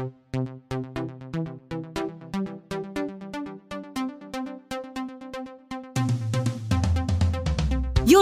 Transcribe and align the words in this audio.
You're 0.00 0.12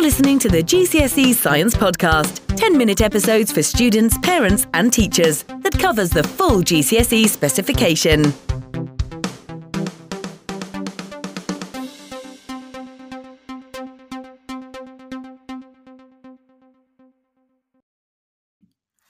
listening 0.03 0.41
to 0.41 0.49
the 0.49 0.63
GCSE 0.63 1.35
Science 1.35 1.77
Podcast, 1.77 2.41
10 2.57 2.77
minute 2.77 3.01
episodes 3.01 3.53
for 3.53 3.63
students, 3.63 4.19
parents, 4.19 4.67
and 4.75 4.93
teachers 4.93 5.45
that 5.45 5.79
covers 5.79 6.11
the 6.11 6.25
full 6.25 6.63
GCSE 6.63 7.29
specification. 7.29 8.35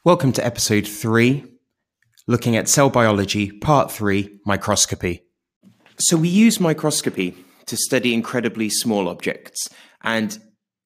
Welcome 0.05 0.33
to 0.33 0.47
episode 0.47 0.87
three, 0.87 1.58
looking 2.29 2.57
at 2.57 2.69
cell 2.69 2.91
biology, 2.91 3.51
part 3.51 3.91
three, 3.91 4.39
microscopy. 4.47 5.25
So, 5.99 6.17
we 6.17 6.29
use 6.29 6.61
microscopy 6.61 7.35
to 7.67 7.77
study 7.77 8.15
incredibly 8.15 8.71
small 8.71 9.09
objects, 9.09 9.69
and 10.03 10.39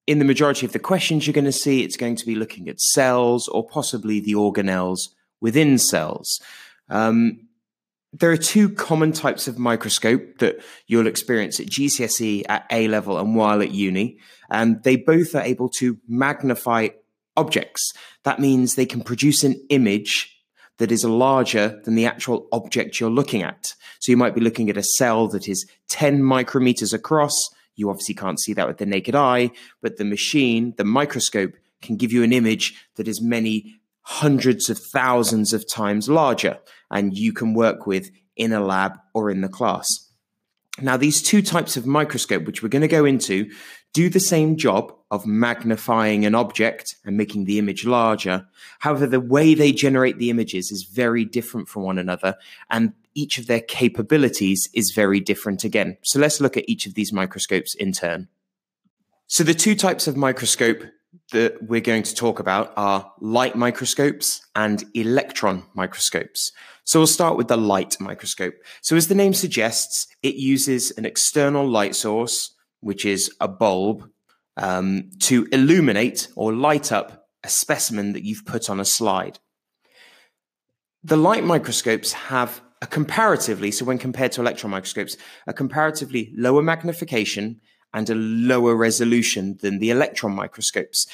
in 0.07 0.19
the 0.19 0.25
majority 0.25 0.65
of 0.65 0.73
the 0.73 0.79
questions 0.79 1.27
you're 1.27 1.33
going 1.33 1.45
to 1.45 1.51
see, 1.51 1.83
it's 1.83 1.97
going 1.97 2.15
to 2.15 2.25
be 2.25 2.35
looking 2.35 2.67
at 2.67 2.81
cells 2.81 3.47
or 3.47 3.67
possibly 3.67 4.19
the 4.19 4.33
organelles 4.33 4.99
within 5.39 5.77
cells. 5.77 6.41
Um, 6.89 7.47
there 8.11 8.31
are 8.31 8.37
two 8.37 8.69
common 8.69 9.11
types 9.11 9.47
of 9.47 9.57
microscope 9.57 10.37
that 10.37 10.63
you'll 10.87 11.07
experience 11.07 11.59
at 11.59 11.67
GCSE, 11.67 12.43
at 12.47 12.65
A 12.71 12.87
level, 12.87 13.17
and 13.17 13.35
while 13.35 13.61
at 13.61 13.71
uni. 13.71 14.19
And 14.49 14.83
they 14.83 14.97
both 14.97 15.33
are 15.35 15.41
able 15.41 15.69
to 15.79 15.97
magnify 16.07 16.89
objects. 17.35 17.91
That 18.23 18.39
means 18.39 18.75
they 18.75 18.85
can 18.85 19.01
produce 19.01 19.43
an 19.43 19.55
image 19.69 20.29
that 20.79 20.91
is 20.91 21.05
larger 21.05 21.79
than 21.83 21.95
the 21.95 22.05
actual 22.05 22.47
object 22.51 22.99
you're 22.99 23.09
looking 23.09 23.43
at. 23.43 23.73
So 23.99 24.11
you 24.11 24.17
might 24.17 24.35
be 24.35 24.41
looking 24.41 24.69
at 24.69 24.77
a 24.77 24.83
cell 24.83 25.27
that 25.29 25.47
is 25.47 25.65
10 25.89 26.21
micrometers 26.21 26.93
across 26.93 27.33
you 27.75 27.89
obviously 27.89 28.15
can't 28.15 28.39
see 28.39 28.53
that 28.53 28.67
with 28.67 28.77
the 28.77 28.85
naked 28.85 29.15
eye, 29.15 29.51
but 29.81 29.97
the 29.97 30.05
machine, 30.05 30.73
the 30.77 30.83
microscope, 30.83 31.53
can 31.81 31.95
give 31.97 32.11
you 32.11 32.23
an 32.23 32.33
image 32.33 32.75
that 32.95 33.07
is 33.07 33.21
many 33.21 33.75
hundreds 34.01 34.69
of 34.69 34.77
thousands 34.77 35.53
of 35.53 35.67
times 35.69 36.09
larger 36.09 36.59
and 36.91 37.17
you 37.17 37.33
can 37.33 37.53
work 37.53 37.87
with 37.87 38.09
in 38.35 38.51
a 38.53 38.59
lab 38.59 38.97
or 39.13 39.29
in 39.29 39.41
the 39.41 39.49
class. 39.49 39.87
Now, 40.81 40.97
these 40.97 41.21
two 41.21 41.41
types 41.43 41.77
of 41.77 41.85
microscope, 41.85 42.45
which 42.45 42.63
we're 42.63 42.69
going 42.69 42.81
to 42.81 42.87
go 42.87 43.05
into, 43.05 43.51
do 43.93 44.09
the 44.09 44.19
same 44.19 44.57
job 44.57 44.91
of 45.11 45.27
magnifying 45.27 46.25
an 46.25 46.33
object 46.33 46.95
and 47.05 47.15
making 47.15 47.45
the 47.45 47.59
image 47.59 47.85
larger. 47.85 48.47
However, 48.79 49.05
the 49.05 49.19
way 49.19 49.53
they 49.53 49.71
generate 49.71 50.17
the 50.17 50.31
images 50.31 50.71
is 50.71 50.83
very 50.83 51.25
different 51.25 51.67
from 51.67 51.83
one 51.83 51.99
another, 51.99 52.35
and 52.71 52.93
each 53.13 53.37
of 53.37 53.45
their 53.45 53.61
capabilities 53.61 54.67
is 54.73 54.91
very 54.95 55.19
different 55.19 55.63
again. 55.63 55.97
So 56.01 56.19
let's 56.19 56.41
look 56.41 56.57
at 56.57 56.67
each 56.67 56.87
of 56.87 56.95
these 56.95 57.13
microscopes 57.13 57.75
in 57.75 57.91
turn. 57.91 58.27
So 59.27 59.43
the 59.43 59.53
two 59.53 59.75
types 59.75 60.07
of 60.07 60.17
microscope 60.17 60.83
that 61.31 61.61
we're 61.61 61.81
going 61.81 62.03
to 62.03 62.15
talk 62.15 62.39
about 62.39 62.73
are 62.75 63.11
light 63.19 63.55
microscopes 63.55 64.47
and 64.55 64.83
electron 64.95 65.63
microscopes. 65.75 66.51
So 66.85 66.99
we'll 66.99 67.07
start 67.07 67.37
with 67.37 67.47
the 67.47 67.57
light 67.57 67.97
microscope. 67.99 68.55
So 68.81 68.95
as 68.95 69.07
the 69.07 69.15
name 69.15 69.33
suggests, 69.33 70.07
it 70.21 70.35
uses 70.35 70.91
an 70.91 71.05
external 71.05 71.67
light 71.67 71.95
source, 71.95 72.53
which 72.81 73.05
is 73.05 73.31
a 73.39 73.47
bulb, 73.47 74.09
um, 74.57 75.09
to 75.19 75.47
illuminate 75.51 76.27
or 76.35 76.53
light 76.53 76.91
up 76.91 77.27
a 77.43 77.49
specimen 77.49 78.13
that 78.13 78.23
you've 78.23 78.45
put 78.45 78.69
on 78.69 78.79
a 78.79 78.85
slide. 78.85 79.39
The 81.03 81.17
light 81.17 81.43
microscopes 81.43 82.13
have 82.13 82.61
a 82.81 82.87
comparatively, 82.87 83.71
so 83.71 83.85
when 83.85 83.97
compared 83.97 84.33
to 84.33 84.41
electron 84.41 84.71
microscopes, 84.71 85.17
a 85.47 85.53
comparatively 85.53 86.33
lower 86.35 86.61
magnification 86.61 87.61
and 87.93 88.09
a 88.09 88.15
lower 88.15 88.75
resolution 88.75 89.57
than 89.61 89.79
the 89.79 89.89
electron 89.89 90.33
microscopes. 90.33 91.07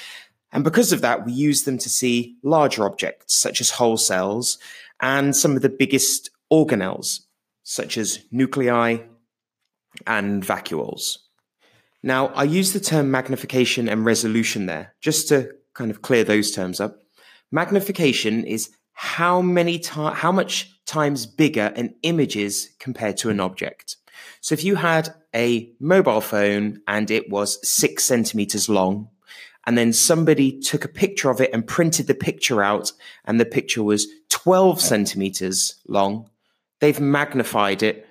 And 0.52 0.64
because 0.64 0.92
of 0.92 1.02
that, 1.02 1.26
we 1.26 1.32
use 1.32 1.64
them 1.64 1.78
to 1.78 1.90
see 1.90 2.38
larger 2.44 2.86
objects, 2.86 3.36
such 3.36 3.62
as 3.62 3.72
whole 3.72 3.98
cells, 3.98 4.58
and 5.02 5.36
some 5.36 5.56
of 5.56 5.62
the 5.62 5.70
biggest 5.70 6.30
organelles, 6.52 7.22
such 7.64 7.98
as 7.98 8.20
nuclei 8.32 8.98
and 10.06 10.44
vacuoles. 10.44 11.18
Now, 12.02 12.28
I 12.28 12.44
use 12.44 12.74
the 12.74 12.80
term 12.80 13.12
magnification 13.12 13.90
and 13.90 14.06
resolution 14.06 14.66
there, 14.66 14.96
just 15.02 15.28
to 15.30 15.52
kind 15.74 15.92
of 15.92 16.02
clear 16.02 16.24
those 16.24 16.52
terms 16.52 16.80
up. 16.80 17.00
Magnification 17.52 18.46
is 18.46 18.70
how 18.94 19.42
many 19.42 19.80
times, 19.80 20.18
how 20.18 20.32
much 20.32 20.80
times 20.86 21.26
bigger 21.26 21.72
an 21.76 21.96
image 22.04 22.36
is 22.36 22.70
compared 22.80 23.18
to 23.18 23.30
an 23.30 23.40
object. 23.40 23.98
So 24.42 24.54
if 24.54 24.64
you 24.64 24.76
had 24.76 25.14
a 25.36 25.72
mobile 25.80 26.22
phone 26.22 26.82
and 26.88 27.12
it 27.12 27.30
was 27.30 27.66
six 27.68 28.04
centimeters 28.04 28.70
long, 28.70 29.10
and 29.66 29.78
then 29.78 29.94
somebody 29.94 30.60
took 30.60 30.84
a 30.84 30.90
picture 30.90 31.30
of 31.30 31.42
it 31.42 31.52
and 31.54 31.68
printed 31.68 32.08
the 32.08 32.16
picture 32.16 32.64
out, 32.64 32.92
and 33.26 33.40
the 33.40 33.46
picture 33.46 33.84
was 33.84 34.08
12 34.44 34.80
centimeters 34.80 35.82
long, 35.90 36.30
they've 36.80 37.02
magnified 37.02 37.84
it 37.84 38.08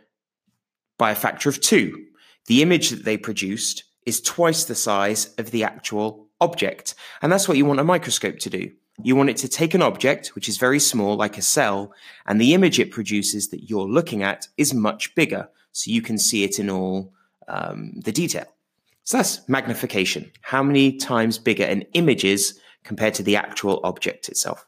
by 0.99 1.11
a 1.11 1.15
factor 1.15 1.49
of 1.49 1.59
two. 1.61 2.05
The 2.49 2.61
image 2.61 2.91
that 2.91 3.05
they 3.07 3.17
produced 3.17 3.85
is 4.05 4.21
twice 4.21 4.65
the 4.65 4.75
size 4.75 5.35
of 5.39 5.53
the 5.53 5.65
actual 5.65 6.29
object. 6.43 6.95
And 7.23 7.33
that's 7.33 7.49
what 7.49 7.57
you 7.57 7.65
want 7.65 7.81
a 7.81 7.85
microscope 7.85 8.39
to 8.41 8.51
do. 8.51 8.71
You 9.03 9.17
want 9.17 9.31
it 9.31 9.39
to 9.39 9.49
take 9.49 9.73
an 9.73 9.81
object, 9.81 10.35
which 10.35 10.51
is 10.51 10.59
very 10.59 10.81
small, 10.81 11.17
like 11.17 11.39
a 11.39 11.43
cell, 11.43 11.95
and 12.27 12.39
the 12.39 12.53
image 12.53 12.79
it 12.79 12.91
produces 12.91 13.49
that 13.49 13.71
you're 13.71 13.89
looking 13.89 14.23
at 14.23 14.49
is 14.59 14.75
much 14.75 15.15
bigger, 15.15 15.49
so 15.73 15.91
you 15.91 16.03
can 16.03 16.19
see 16.19 16.45
it 16.45 16.59
in 16.59 16.69
all 16.69 17.13
um, 17.47 17.93
the 18.05 18.13
detail. 18.13 18.47
So 19.05 19.17
that's 19.17 19.49
magnification. 19.49 20.31
How 20.43 20.63
many 20.63 20.99
times 20.99 21.39
bigger 21.39 21.65
an 21.65 21.83
image 21.95 22.25
is 22.25 22.61
compared 22.85 23.15
to 23.15 23.23
the 23.23 23.37
actual 23.37 23.81
object 23.85 24.29
itself. 24.29 24.67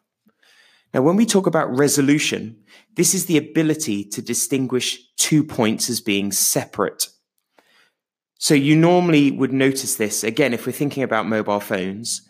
Now, 0.92 1.02
when 1.02 1.16
we 1.16 1.26
talk 1.26 1.46
about 1.46 1.76
resolution, 1.76 2.56
this 2.96 3.14
is 3.14 3.26
the 3.26 3.38
ability 3.38 4.04
to 4.04 4.22
distinguish 4.22 5.00
two 5.16 5.44
points 5.44 5.88
as 5.88 6.00
being 6.00 6.32
separate. 6.32 7.08
So 8.38 8.54
you 8.54 8.74
normally 8.74 9.30
would 9.30 9.52
notice 9.52 9.96
this, 9.96 10.24
again, 10.24 10.54
if 10.54 10.66
we're 10.66 10.72
thinking 10.72 11.02
about 11.02 11.28
mobile 11.28 11.60
phones, 11.60 12.22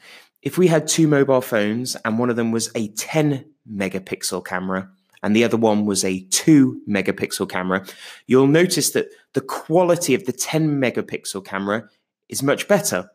if 0.42 0.58
we 0.58 0.66
had 0.66 0.88
two 0.88 1.06
mobile 1.06 1.40
phones 1.40 1.96
and 2.04 2.18
one 2.18 2.30
of 2.30 2.36
them 2.36 2.50
was 2.50 2.70
a 2.74 2.88
10 2.88 3.44
megapixel 3.70 4.44
camera 4.44 4.90
and 5.22 5.36
the 5.36 5.44
other 5.44 5.56
one 5.56 5.86
was 5.86 6.04
a 6.04 6.20
2 6.30 6.82
megapixel 6.88 7.48
camera, 7.48 7.86
you'll 8.26 8.46
notice 8.46 8.90
that 8.90 9.08
the 9.34 9.40
quality 9.40 10.14
of 10.14 10.24
the 10.24 10.32
10 10.32 10.80
megapixel 10.80 11.44
camera 11.44 11.88
is 12.28 12.42
much 12.42 12.66
better. 12.68 13.10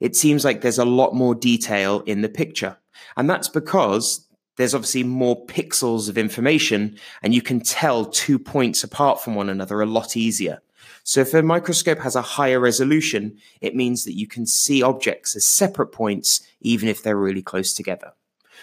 It 0.00 0.14
seems 0.14 0.44
like 0.44 0.60
there's 0.60 0.78
a 0.78 0.84
lot 0.84 1.14
more 1.14 1.34
detail 1.34 2.00
in 2.00 2.20
the 2.20 2.28
picture. 2.28 2.76
And 3.16 3.30
that's 3.30 3.48
because 3.48 4.25
there's 4.56 4.74
obviously 4.74 5.04
more 5.04 5.46
pixels 5.46 6.08
of 6.08 6.18
information 6.18 6.98
and 7.22 7.34
you 7.34 7.42
can 7.42 7.60
tell 7.60 8.04
two 8.04 8.38
points 8.38 8.82
apart 8.82 9.22
from 9.22 9.34
one 9.34 9.48
another 9.48 9.80
a 9.80 9.86
lot 9.86 10.16
easier. 10.16 10.60
So 11.04 11.20
if 11.20 11.34
a 11.34 11.42
microscope 11.42 12.00
has 12.00 12.16
a 12.16 12.22
higher 12.22 12.58
resolution, 12.58 13.38
it 13.60 13.76
means 13.76 14.04
that 14.04 14.16
you 14.16 14.26
can 14.26 14.46
see 14.46 14.82
objects 14.82 15.36
as 15.36 15.44
separate 15.44 15.92
points, 15.92 16.46
even 16.60 16.88
if 16.88 17.02
they're 17.02 17.16
really 17.16 17.42
close 17.42 17.72
together. 17.74 18.12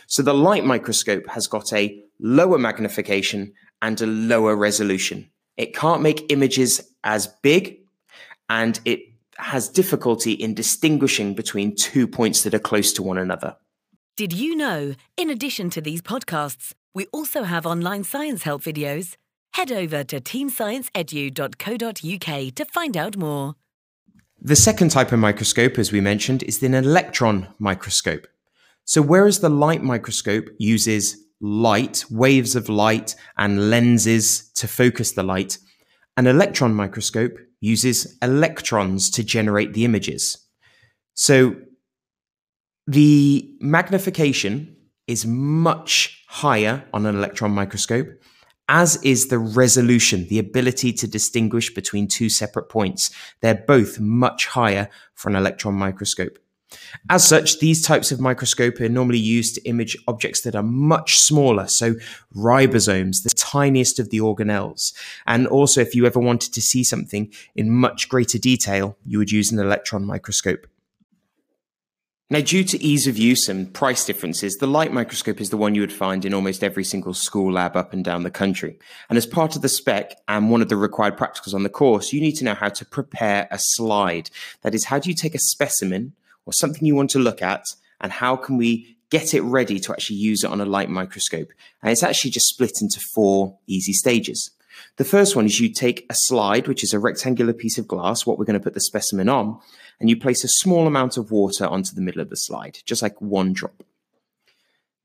So 0.08 0.24
the 0.24 0.34
light 0.34 0.66
microscope 0.66 1.28
has 1.28 1.48
got 1.48 1.72
a 1.72 2.04
lower 2.20 2.58
magnification 2.58 3.54
and 3.82 4.00
a 4.02 4.08
lower 4.08 4.56
resolution. 4.56 5.30
It 5.58 5.76
can't 5.76 6.02
make 6.02 6.32
images 6.32 6.82
as 7.04 7.28
big 7.28 7.80
and 8.50 8.80
it 8.86 9.02
has 9.38 9.70
difficulty 9.70 10.34
in 10.34 10.54
distinguishing 10.54 11.34
between 11.34 11.76
two 11.76 12.08
points 12.08 12.44
that 12.44 12.54
are 12.54 12.60
close 12.60 12.94
to 12.94 13.04
one 13.04 13.18
another. 13.18 13.56
Did 14.16 14.32
you 14.32 14.56
know, 14.56 14.94
in 15.18 15.32
addition 15.32 15.72
to 15.72 15.82
these 15.82 16.00
podcasts, 16.00 16.74
we 16.94 17.08
also 17.08 17.42
have 17.42 17.66
online 17.66 18.04
science 18.04 18.44
help 18.44 18.62
videos? 18.62 19.16
Head 19.54 19.72
over 19.72 20.04
to 20.04 20.22
teamscienceedu.co.uk 20.22 22.56
to 22.56 22.66
find 22.66 22.96
out 22.96 23.18
more. 23.18 23.56
The 24.40 24.56
second 24.56 24.90
type 24.90 25.14
of 25.14 25.18
microscope, 25.18 25.80
as 25.80 25.92
we 25.92 26.00
mentioned, 26.00 26.44
is 26.44 26.62
an 26.62 26.76
electron 26.76 27.48
microscope. 27.58 28.28
So, 28.86 29.02
whereas 29.02 29.40
the 29.40 29.50
light 29.50 29.82
microscope 29.82 30.48
uses 30.60 31.18
light, 31.42 32.06
waves 32.12 32.56
of 32.56 32.70
light, 32.70 33.16
and 33.40 33.72
lenses 33.72 34.52
to 34.58 34.68
focus 34.68 35.14
the 35.14 35.24
light, 35.24 35.58
an 36.18 36.28
electron 36.28 36.76
microscope 36.76 37.40
uses 37.62 38.16
electrons 38.22 39.10
to 39.10 39.24
generate 39.24 39.74
the 39.74 39.86
images. 39.86 40.38
So, 41.16 41.56
the 42.88 43.56
magnification 43.60 44.76
is 45.08 45.26
much 45.26 46.24
higher 46.28 46.84
on 46.94 47.06
an 47.06 47.16
electron 47.16 47.52
microscope 47.52 48.08
as 48.70 48.96
is 49.04 49.28
the 49.28 49.40
resolution, 49.40 50.28
the 50.30 50.40
ability 50.40 50.94
to 50.94 51.08
distinguish 51.08 51.74
between 51.74 52.08
two 52.08 52.30
separate 52.30 52.70
points. 52.70 53.12
They're 53.42 53.64
both 53.68 54.00
much 54.00 54.48
higher 54.48 54.90
for 55.14 55.30
an 55.30 55.36
electron 55.36 55.76
microscope. 55.76 56.40
As 57.10 57.28
such, 57.28 57.60
these 57.60 57.84
types 57.86 58.12
of 58.12 58.20
microscope 58.20 58.80
are 58.80 58.90
normally 58.90 59.20
used 59.20 59.56
to 59.56 59.70
image 59.70 59.96
objects 60.08 60.42
that 60.42 60.56
are 60.56 60.64
much 60.64 61.20
smaller, 61.20 61.68
so 61.68 61.94
ribosomes, 62.36 63.22
the 63.22 63.30
tiniest 63.36 64.00
of 64.00 64.10
the 64.10 64.20
organelles. 64.20 64.94
And 65.28 65.46
also, 65.46 65.82
if 65.82 65.94
you 65.94 66.08
ever 66.08 66.20
wanted 66.20 66.54
to 66.54 66.62
see 66.62 66.84
something 66.84 67.32
in 67.56 67.70
much 67.70 68.10
greater 68.10 68.40
detail, 68.40 68.98
you 69.06 69.20
would 69.20 69.32
use 69.32 69.52
an 69.52 69.60
electron 69.60 70.04
microscope. 70.04 70.66
Now, 72.34 72.42
due 72.42 72.64
to 72.64 72.84
ease 72.84 73.06
of 73.06 73.16
use 73.16 73.48
and 73.48 73.72
price 73.72 74.06
differences, 74.06 74.56
the 74.56 74.66
light 74.66 74.92
microscope 74.92 75.40
is 75.40 75.52
the 75.52 75.58
one 75.58 75.76
you 75.76 75.82
would 75.82 75.94
find 75.94 76.26
in 76.26 76.34
almost 76.34 76.64
every 76.64 76.84
single 76.84 77.14
school 77.14 77.52
lab 77.54 77.78
up 77.78 77.94
and 77.94 78.04
down 78.04 78.24
the 78.24 78.32
country. 78.32 78.80
And 79.08 79.20
as 79.20 79.28
part 79.28 79.56
of 79.56 79.62
the 79.62 79.70
spec 79.70 80.20
and 80.28 80.50
one 80.50 80.64
of 80.64 80.68
the 80.68 80.76
required 80.76 81.16
practicals 81.16 81.54
on 81.54 81.62
the 81.62 81.70
course, 81.70 82.12
you 82.12 82.20
need 82.20 82.32
to 82.38 82.44
know 82.44 82.56
how 82.56 82.70
to 82.70 82.86
prepare 82.86 83.48
a 83.52 83.60
slide. 83.60 84.32
That 84.64 84.74
is, 84.74 84.86
how 84.86 84.98
do 84.98 85.12
you 85.12 85.16
take 85.16 85.36
a 85.36 85.40
specimen 85.40 86.14
or 86.48 86.54
something 86.54 86.88
you 86.88 86.96
want 86.96 87.12
to 87.12 87.20
look 87.20 87.44
at, 87.44 87.68
and 88.02 88.12
how 88.12 88.36
can 88.36 88.58
we 88.58 88.98
get 89.12 89.36
it 89.36 89.42
ready 89.42 89.80
to 89.82 89.92
actually 89.92 90.16
use 90.16 90.44
it 90.44 90.50
on 90.50 90.60
a 90.60 90.66
light 90.66 90.90
microscope? 90.90 91.50
And 91.84 91.92
it's 91.92 92.02
actually 92.02 92.32
just 92.32 92.48
split 92.48 92.82
into 92.82 93.00
four 93.14 93.60
easy 93.68 93.94
stages. 93.94 94.50
The 94.98 95.06
first 95.06 95.36
one 95.36 95.46
is 95.46 95.60
you 95.60 95.72
take 95.72 96.06
a 96.10 96.16
slide, 96.16 96.68
which 96.68 96.84
is 96.84 96.94
a 96.94 97.00
rectangular 97.00 97.54
piece 97.54 97.78
of 97.78 97.88
glass, 97.88 98.26
what 98.26 98.38
we're 98.38 98.46
going 98.46 98.60
to 98.60 98.64
put 98.64 98.74
the 98.74 98.80
specimen 98.80 99.30
on, 99.30 99.60
and 100.00 100.10
you 100.10 100.18
place 100.18 100.44
a 100.44 100.50
small 100.50 100.88
amount 100.88 101.18
of 101.18 101.32
water 101.32 101.66
onto 101.66 101.96
the 101.96 102.02
middle 102.02 102.22
of 102.22 102.30
the 102.30 102.36
slide, 102.36 102.80
just 102.86 103.02
like 103.02 103.20
one 103.22 103.54
drop. 103.54 103.84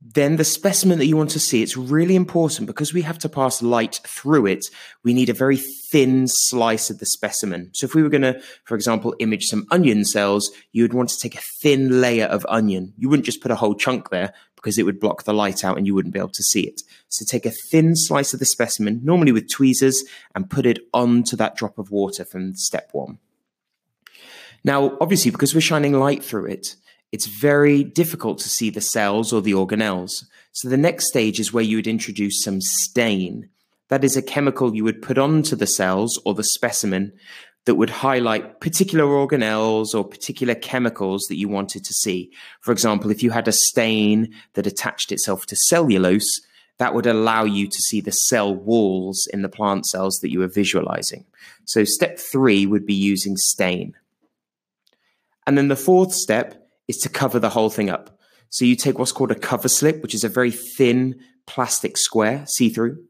Then 0.01 0.37
the 0.37 0.45
specimen 0.45 0.99
that 0.99 1.07
you 1.07 1.17
want 1.17 1.31
to 1.31 1.41
see, 1.41 1.61
it's 1.61 1.77
really 1.77 2.15
important 2.15 2.69
because 2.69 2.95
we 2.95 3.03
have 3.03 3.19
to 3.19 3.29
pass 3.29 3.63
light 3.63 4.01
through 4.07 4.47
it. 4.47 4.67
We 5.03 5.13
need 5.13 5.29
a 5.29 5.35
very 5.35 5.57
thin 5.57 6.27
slice 6.29 6.89
of 6.89 7.01
the 7.01 7.07
specimen. 7.07 7.71
So 7.75 7.85
if 7.85 7.97
we 7.97 8.05
were 8.05 8.09
going 8.09 8.23
to, 8.23 8.41
for 8.65 8.77
example, 8.77 9.17
image 9.19 9.47
some 9.47 9.67
onion 9.73 10.05
cells, 10.05 10.53
you 10.71 10.85
would 10.85 10.95
want 10.95 11.09
to 11.09 11.19
take 11.19 11.35
a 11.35 11.43
thin 11.61 12.01
layer 12.01 12.27
of 12.27 12.47
onion. 12.49 12.93
You 12.97 13.09
wouldn't 13.09 13.27
just 13.27 13.43
put 13.43 13.51
a 13.51 13.57
whole 13.57 13.75
chunk 13.75 14.11
there 14.11 14.35
because 14.59 14.77
it 14.77 14.83
would 14.83 14.99
block 14.99 15.23
the 15.23 15.33
light 15.33 15.65
out 15.65 15.79
and 15.79 15.87
you 15.87 15.95
wouldn't 15.95 16.13
be 16.13 16.19
able 16.19 16.29
to 16.31 16.43
see 16.43 16.63
it. 16.63 16.83
So 17.09 17.25
take 17.25 17.47
a 17.47 17.53
thin 17.71 17.95
slice 17.95 18.35
of 18.35 18.41
the 18.41 18.45
specimen, 18.45 19.01
normally 19.05 19.33
with 19.33 19.51
tweezers, 19.51 20.05
and 20.35 20.51
put 20.51 20.67
it 20.67 20.81
onto 20.93 21.37
that 21.37 21.57
drop 21.57 21.79
of 21.79 21.91
water 21.91 22.25
from 22.25 22.55
step 22.55 22.91
one. 22.93 23.19
Now, 24.65 24.99
obviously, 25.01 25.31
because 25.31 25.55
we're 25.55 25.61
shining 25.61 25.93
light 25.93 26.25
through 26.25 26.47
it, 26.47 26.75
it's 27.13 27.27
very 27.27 27.85
difficult 27.85 28.39
to 28.41 28.49
see 28.49 28.69
the 28.69 28.81
cells 28.81 29.33
or 29.33 29.41
the 29.41 29.53
organelles. 29.53 30.25
So 30.53 30.69
the 30.69 30.77
next 30.77 31.09
stage 31.09 31.39
is 31.39 31.53
where 31.53 31.65
you 31.65 31.77
would 31.77 31.87
introduce 31.87 32.43
some 32.43 32.61
stain. 32.61 33.49
That 33.89 34.05
is 34.05 34.17
a 34.17 34.23
chemical 34.23 34.75
you 34.75 34.85
would 34.85 35.01
put 35.01 35.17
onto 35.17 35.57
the 35.57 35.67
cells 35.67 36.21
or 36.27 36.35
the 36.35 36.45
specimen 36.45 37.13
that 37.69 37.75
would 37.75 37.91
highlight 37.91 38.61
particular 38.61 39.05
organelles 39.05 39.95
or 39.95 40.03
particular 40.03 40.55
chemicals 40.55 41.27
that 41.29 41.37
you 41.37 41.51
wanted 41.51 41.85
to 41.85 41.93
see. 41.93 42.33
For 42.63 42.73
example, 42.73 43.11
if 43.11 43.23
you 43.23 43.31
had 43.31 43.47
a 43.47 43.53
stain 43.53 44.33
that 44.55 44.67
attached 44.67 45.13
itself 45.13 45.45
to 45.45 45.57
cellulose, 45.57 46.41
that 46.79 46.95
would 46.95 47.05
allow 47.05 47.45
you 47.45 47.67
to 47.67 47.79
see 47.79 48.01
the 48.01 48.11
cell 48.11 48.55
walls 48.55 49.29
in 49.35 49.43
the 49.43 49.51
plant 49.51 49.85
cells 49.85 50.19
that 50.23 50.33
you 50.33 50.39
were 50.39 50.49
visualizing. 50.49 51.27
So 51.67 51.85
step 51.85 52.19
three 52.19 52.65
would 52.65 52.87
be 52.87 52.95
using 52.95 53.37
stain. 53.37 53.95
And 55.47 55.59
then 55.59 55.69
the 55.69 55.77
fourth 55.77 56.15
step 56.15 56.71
is 56.89 56.97
to 57.01 57.11
cover 57.11 57.39
the 57.39 57.51
whole 57.51 57.69
thing 57.69 57.91
up. 57.91 58.19
So 58.49 58.65
you 58.65 58.77
take 58.77 58.99
what's 58.99 59.13
called 59.13 59.31
a 59.31 59.35
cover 59.35 59.69
slip, 59.69 60.01
which 60.01 60.15
is 60.15 60.25
a 60.25 60.31
very 60.31 60.53
thin 60.53 61.21
plastic 61.47 61.99
square, 61.99 62.47
see 62.47 62.71
through, 62.71 63.05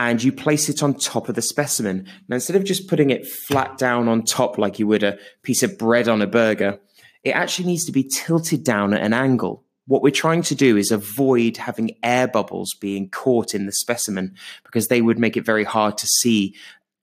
and 0.00 0.22
you 0.22 0.32
place 0.32 0.70
it 0.70 0.82
on 0.82 0.94
top 0.94 1.28
of 1.28 1.34
the 1.34 1.42
specimen. 1.42 2.06
Now, 2.26 2.36
instead 2.36 2.56
of 2.56 2.64
just 2.64 2.88
putting 2.88 3.10
it 3.10 3.28
flat 3.28 3.76
down 3.76 4.08
on 4.08 4.22
top 4.22 4.56
like 4.56 4.78
you 4.78 4.86
would 4.86 5.02
a 5.02 5.18
piece 5.42 5.62
of 5.62 5.76
bread 5.76 6.08
on 6.08 6.22
a 6.22 6.26
burger, 6.26 6.80
it 7.22 7.32
actually 7.32 7.66
needs 7.66 7.84
to 7.84 7.92
be 7.92 8.04
tilted 8.04 8.64
down 8.64 8.94
at 8.94 9.02
an 9.02 9.12
angle. 9.12 9.62
What 9.86 10.00
we're 10.00 10.10
trying 10.10 10.40
to 10.44 10.54
do 10.54 10.78
is 10.78 10.90
avoid 10.90 11.58
having 11.58 11.98
air 12.02 12.26
bubbles 12.26 12.72
being 12.80 13.10
caught 13.10 13.54
in 13.54 13.66
the 13.66 13.72
specimen 13.72 14.36
because 14.64 14.88
they 14.88 15.02
would 15.02 15.18
make 15.18 15.36
it 15.36 15.44
very 15.44 15.64
hard 15.64 15.98
to 15.98 16.06
see 16.06 16.54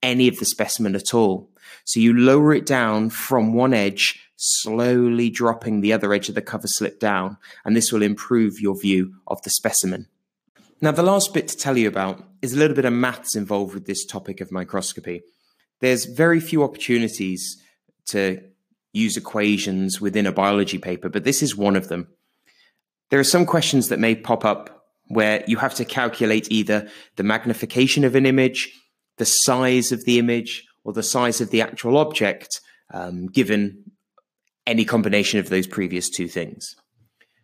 any 0.01 0.27
of 0.27 0.39
the 0.39 0.45
specimen 0.45 0.95
at 0.95 1.13
all. 1.13 1.51
So 1.85 1.99
you 1.99 2.17
lower 2.17 2.51
it 2.55 2.65
down 2.65 3.11
from 3.11 3.53
one 3.53 3.75
edge 3.75 4.19
slowly 4.37 5.29
dropping 5.29 5.81
the 5.81 5.93
other 5.93 6.13
edge 6.13 6.29
of 6.29 6.35
the 6.35 6.41
cover 6.41 6.67
slip 6.67 6.99
down, 6.99 7.37
and 7.63 7.75
this 7.75 7.91
will 7.91 8.01
improve 8.01 8.59
your 8.59 8.79
view 8.79 9.13
of 9.27 9.39
the 9.43 9.51
specimen. 9.51 10.07
Now, 10.81 10.91
the 10.91 11.03
last 11.03 11.33
bit 11.33 11.47
to 11.47 11.57
tell 11.57 11.77
you 11.77 11.87
about 11.87 12.26
is 12.41 12.53
a 12.53 12.57
little 12.57 12.75
bit 12.75 12.85
of 12.85 12.93
maths 12.93 13.35
involved 13.35 13.73
with 13.73 13.85
this 13.85 14.05
topic 14.05 14.41
of 14.41 14.51
microscopy. 14.51 15.21
There's 15.79 16.05
very 16.05 16.39
few 16.39 16.63
opportunities 16.63 17.61
to 18.07 18.41
use 18.93 19.17
equations 19.17 20.01
within 20.01 20.25
a 20.25 20.31
biology 20.31 20.77
paper, 20.77 21.09
but 21.09 21.23
this 21.23 21.41
is 21.43 21.55
one 21.55 21.75
of 21.75 21.87
them. 21.87 22.07
There 23.09 23.19
are 23.19 23.25
some 23.25 23.45
questions 23.45 23.89
that 23.89 23.99
may 23.99 24.15
pop 24.15 24.43
up 24.43 24.85
where 25.07 25.43
you 25.47 25.57
have 25.57 25.75
to 25.75 25.85
calculate 25.85 26.51
either 26.51 26.89
the 27.15 27.23
magnification 27.23 28.03
of 28.03 28.15
an 28.15 28.25
image, 28.25 28.71
the 29.17 29.25
size 29.25 29.91
of 29.91 30.03
the 30.05 30.19
image, 30.19 30.65
or 30.83 30.93
the 30.93 31.03
size 31.03 31.39
of 31.41 31.49
the 31.49 31.61
actual 31.61 31.97
object, 31.97 32.59
um, 32.93 33.27
given 33.27 33.83
any 34.65 34.83
combination 34.83 35.39
of 35.39 35.49
those 35.49 35.67
previous 35.67 36.09
two 36.09 36.27
things. 36.27 36.75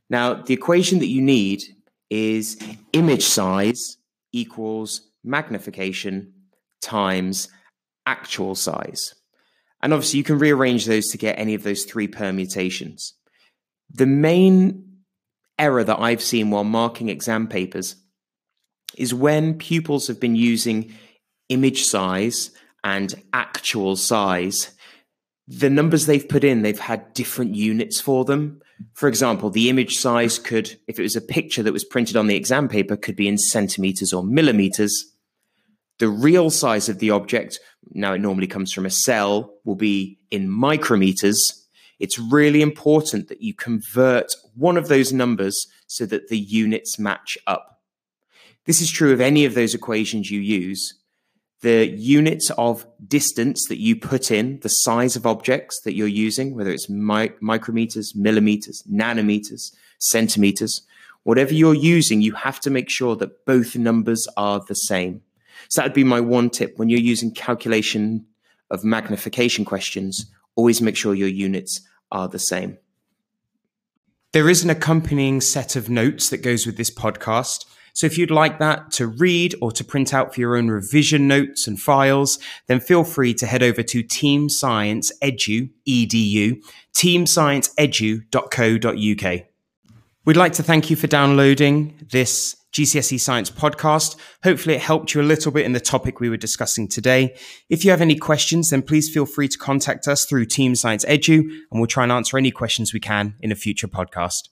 Now, 0.10 0.34
the 0.34 0.54
equation 0.54 1.00
that 1.00 1.08
you 1.08 1.22
need 1.22 1.64
is 2.10 2.62
image 2.92 3.24
size 3.24 3.98
equals 4.34 5.10
magnification 5.24 6.34
times 6.82 7.48
actual 8.06 8.56
size. 8.56 9.16
And 9.82 9.94
obviously, 9.94 10.18
you 10.18 10.24
can 10.24 10.40
rearrange 10.40 10.86
those 10.86 11.08
to 11.10 11.18
get 11.18 11.40
any 11.40 11.54
of 11.54 11.64
those 11.64 11.86
three 11.86 12.08
permutations. 12.08 13.14
The 13.90 14.06
main 14.06 14.98
error 15.60 15.84
that 15.84 16.00
I've 16.00 16.22
seen 16.22 16.50
while 16.50 16.64
marking 16.64 17.10
exam 17.10 17.48
papers 17.48 17.96
is 18.98 19.14
when 19.14 19.58
pupils 19.58 20.08
have 20.08 20.20
been 20.20 20.36
using 20.36 20.94
image 21.50 21.84
size 21.84 22.52
and 22.84 23.14
actual 23.34 23.96
size 23.96 24.72
the 25.48 25.70
numbers 25.70 26.06
they've 26.06 26.28
put 26.28 26.44
in, 26.44 26.62
they've 26.62 26.80
had 26.80 27.14
different 27.14 27.56
units 27.56 28.00
for 28.00 28.24
them. 28.24 28.62
For 28.94 29.08
example, 29.08 29.50
the 29.50 29.70
image 29.70 29.98
size 29.98 30.40
could, 30.40 30.78
if 30.88 31.00
it 31.00 31.04
was 31.04 31.16
a 31.16 31.22
picture 31.22 31.64
that 31.64 31.74
was 31.74 31.84
printed 31.84 32.16
on 32.16 32.28
the 32.28 32.36
exam 32.36 32.68
paper, 32.68 32.96
could 32.96 33.16
be 33.16 33.28
in 33.28 33.38
centimeters 33.38 34.14
or 34.14 34.24
millimeters. 34.24 35.12
The 36.00 36.10
real 36.10 36.50
size 36.50 36.90
of 36.90 37.00
the 37.00 37.12
object, 37.12 37.60
now 37.92 38.14
it 38.14 38.22
normally 38.22 38.48
comes 38.48 38.72
from 38.72 38.86
a 38.86 38.90
cell, 38.90 39.54
will 39.64 39.76
be 39.76 40.18
in 40.32 40.48
micrometers. 40.48 41.38
It's 42.00 42.18
really 42.18 42.62
important 42.62 43.28
that 43.28 43.42
you 43.42 43.54
convert 43.54 44.34
one 44.56 44.78
of 44.78 44.88
those 44.88 45.14
numbers 45.14 45.68
so 45.88 46.06
that 46.06 46.30
the 46.30 46.40
units 46.40 46.98
match 46.98 47.38
up. 47.48 47.82
This 48.66 48.82
is 48.82 48.90
true 48.90 49.12
of 49.14 49.22
any 49.22 49.46
of 49.46 49.56
those 49.56 49.76
equations 49.76 50.32
you 50.32 50.40
use 50.40 50.94
the 51.64 51.88
units 51.88 52.52
of 52.58 52.86
distance 53.08 53.66
that 53.70 53.80
you 53.80 53.96
put 53.96 54.32
in, 54.32 54.60
the 54.60 54.70
size 54.70 55.16
of 55.16 55.26
objects 55.26 55.80
that 55.86 55.96
you're 55.96 56.08
using, 56.08 56.56
whether 56.56 56.70
it's 56.70 56.90
mi- 56.90 57.32
micrometers, 57.42 58.16
millimeters, 58.16 58.84
nanometers, 58.92 59.74
centimeters, 59.98 60.82
whatever 61.24 61.54
you're 61.54 61.74
using, 61.74 62.22
you 62.22 62.34
have 62.34 62.60
to 62.60 62.70
make 62.70 62.90
sure 62.90 63.16
that 63.16 63.46
both 63.46 63.78
numbers 63.78 64.28
are 64.36 64.60
the 64.68 64.76
same. 64.76 65.22
So 65.70 65.82
that 65.82 65.88
would 65.88 65.94
be 65.94 66.04
my 66.04 66.20
one 66.20 66.50
tip 66.50 66.78
when 66.78 66.90
you're 66.90 67.00
using 67.00 67.32
calculation 67.32 68.26
of 68.70 68.84
magnification 68.84 69.64
questions, 69.64 70.30
always 70.56 70.82
make 70.82 70.98
sure 70.98 71.16
your 71.16 71.30
units 71.30 71.80
are 72.12 72.28
the 72.28 72.40
same. 72.40 72.78
There 74.34 74.50
is 74.50 74.66
an 74.66 74.70
accompanying 74.70 75.40
set 75.40 75.78
of 75.78 75.90
notes 75.90 76.30
that 76.30 76.40
goes 76.40 76.66
with 76.66 76.76
this 76.76 76.90
podcast. 76.92 77.66
So 77.94 78.06
if 78.08 78.18
you'd 78.18 78.32
like 78.32 78.60
that 78.60 78.92
to 78.94 79.08
read 79.08 79.54
or 79.62 79.72
to 79.72 79.84
print 79.84 80.14
out 80.14 80.34
for 80.34 80.42
your 80.42 80.58
own 80.58 80.68
revision 80.68 81.28
notes 81.28 81.68
and 81.68 81.80
files, 81.80 82.40
then 82.68 82.80
feel 82.80 83.04
free 83.04 83.36
to 83.36 83.46
head 83.46 83.62
over 83.62 83.84
to 83.84 84.02
Team 84.02 84.50
Science 84.50 85.12
Edu, 85.22 85.70
edu, 85.88 86.60
teamscienceedu.co.uk. 86.96 89.42
We'd 90.26 90.38
like 90.38 90.54
to 90.54 90.64
thank 90.64 90.90
you 90.90 90.96
for 90.96 91.08
downloading 91.08 92.08
this 92.12 92.56
GCSE 92.74 93.20
Science 93.20 93.52
podcast. 93.52 94.16
Hopefully, 94.44 94.76
it 94.76 94.82
helped 94.82 95.14
you 95.14 95.22
a 95.22 95.24
little 95.24 95.52
bit 95.52 95.66
in 95.66 95.74
the 95.74 95.80
topic 95.80 96.20
we 96.20 96.30
were 96.30 96.38
discussing 96.38 96.88
today. 96.88 97.38
If 97.70 97.86
you 97.86 97.92
have 97.92 98.02
any 98.02 98.16
questions, 98.16 98.70
then 98.70 98.82
please 98.82 99.14
feel 99.14 99.28
free 99.28 99.48
to 99.48 99.58
contact 99.58 100.08
us 100.08 100.26
through 100.26 100.46
Team 100.46 100.74
Science 100.76 101.06
Edu, 101.06 101.42
and 101.42 101.74
we'll 101.74 101.86
try 101.86 102.04
and 102.04 102.12
answer 102.12 102.38
any 102.38 102.52
questions 102.52 102.94
we 102.94 103.00
can 103.00 103.36
in 103.42 103.52
a 103.52 103.56
future 103.56 103.88
podcast. 103.88 104.50